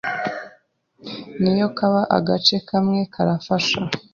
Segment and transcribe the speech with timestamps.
[1.41, 3.79] Niyo kaba agace kamwe karafasha